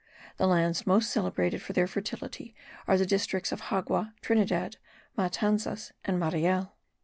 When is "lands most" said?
0.47-1.11